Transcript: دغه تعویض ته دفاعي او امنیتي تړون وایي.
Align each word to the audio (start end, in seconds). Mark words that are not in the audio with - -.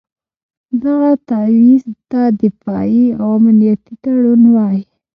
دغه 0.83 1.11
تعویض 1.29 1.83
ته 2.09 2.21
دفاعي 2.41 3.05
او 3.21 3.27
امنیتي 3.37 3.93
تړون 4.03 4.41
وایي. 4.55 4.83